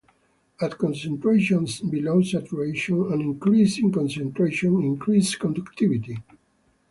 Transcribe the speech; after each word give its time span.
At 0.59 0.79
concentrations 0.79 1.81
below 1.81 2.23
saturation, 2.23 3.13
an 3.13 3.21
increase 3.21 3.77
in 3.77 3.91
concentration 3.91 4.81
increases 4.81 5.35
conductivity. 5.35 6.17